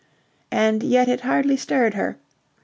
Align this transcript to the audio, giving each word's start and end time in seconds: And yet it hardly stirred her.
And 0.51 0.81
yet 0.81 1.07
it 1.07 1.21
hardly 1.21 1.55
stirred 1.55 1.93
her. 1.93 2.17